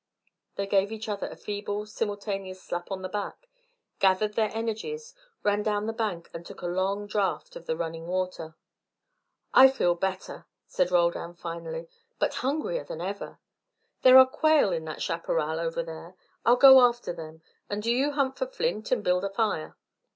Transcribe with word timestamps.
They 0.55 0.65
gave 0.65 0.91
each 0.91 1.07
other 1.07 1.27
a 1.29 1.35
feeble 1.35 1.85
simultaneous 1.85 2.59
slap 2.59 2.89
on 2.89 3.03
the 3.03 3.07
back, 3.07 3.47
gathered 3.99 4.33
their 4.33 4.49
energies, 4.51 5.13
ran 5.43 5.61
down 5.61 5.85
the 5.85 5.93
bank, 5.93 6.27
and 6.33 6.43
took 6.43 6.63
a 6.63 6.65
long 6.65 7.05
draught 7.05 7.55
of 7.55 7.67
the 7.67 7.77
running 7.77 8.07
water. 8.07 8.55
"I 9.53 9.67
feel 9.67 9.93
better," 9.93 10.47
said 10.65 10.89
Roldan, 10.89 11.35
finally, 11.35 11.87
"but 12.17 12.33
hungrier 12.41 12.83
than 12.83 12.99
ever. 12.99 13.37
There 14.01 14.17
are 14.17 14.25
quail 14.25 14.71
in 14.73 14.85
that 14.85 15.03
chaparral 15.03 15.59
over 15.59 15.83
there. 15.83 16.15
I'll 16.43 16.55
go 16.55 16.81
after 16.81 17.13
them, 17.13 17.43
and 17.69 17.83
do 17.83 17.91
you 17.91 18.13
hunt 18.13 18.39
for 18.39 18.47
flint 18.47 18.91
and 18.91 19.03
build 19.03 19.23
a 19.23 19.29
fire." 19.29 19.77